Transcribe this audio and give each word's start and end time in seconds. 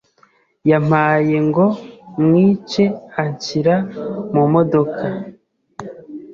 yampaye 0.69 1.35
ngo 1.47 1.65
mwice 2.23 2.83
anshyira 3.21 3.75
mu 4.33 4.43
modoka 4.53 5.03